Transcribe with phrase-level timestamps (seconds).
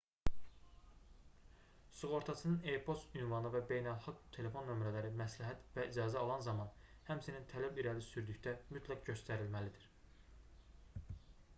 [1.97, 6.73] sığortaçının e-poçt ünvanı və beynəlxalq telefon nömrələri məsləhət və icazə alan zaman
[7.11, 9.87] həmçinin tələb irəli sürdükdə mütləq göstərilməlidir